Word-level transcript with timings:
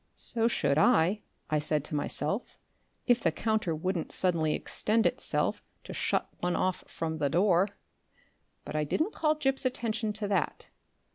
"So 0.15 0.47
should 0.47 0.79
I," 0.79 1.21
I 1.51 1.59
said 1.59 1.83
to 1.83 1.95
myself, 1.95 2.57
"if 3.05 3.21
the 3.21 3.31
counter 3.31 3.75
wouldn't 3.75 4.11
suddenly 4.11 4.55
extend 4.55 5.05
itself 5.05 5.61
to 5.83 5.93
shut 5.93 6.27
one 6.39 6.55
off 6.55 6.83
from 6.87 7.19
the 7.19 7.29
door." 7.29 7.67
But 8.65 8.75
I 8.75 8.83
didn't 8.83 9.13
call 9.13 9.35
Gip's 9.35 9.63
attention 9.63 10.11
to 10.13 10.27
that. 10.27 10.69